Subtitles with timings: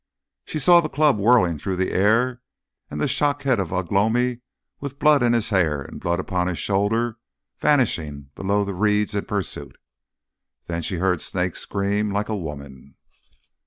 [0.45, 2.41] She saw the club whirling through the air,
[2.89, 4.39] and the shock head of Ugh lomi,
[4.79, 7.19] with blood in the hair and blood upon the shoulder,
[7.59, 9.77] vanishing below the reeds in pursuit.
[10.65, 12.95] Then she heard Snake scream like a woman.